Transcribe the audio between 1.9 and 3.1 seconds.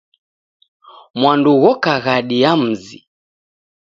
ghadi ya mzi.